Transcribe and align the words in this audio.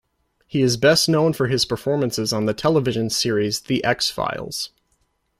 He 0.47 0.63
is 0.63 0.77
best 0.77 1.07
known 1.07 1.31
for 1.31 1.45
his 1.45 1.63
performances 1.63 2.33
on 2.33 2.47
the 2.47 2.55
television 2.55 3.11
series 3.11 3.61
"The 3.61 3.83
X-Files". 3.83 4.71